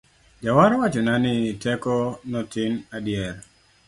[0.43, 1.95] Jawar owachona ni teko
[2.31, 3.35] notin adier